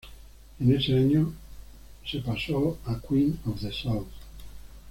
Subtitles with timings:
[0.59, 1.31] En ese año
[2.09, 4.07] se pasó a Queen of the South.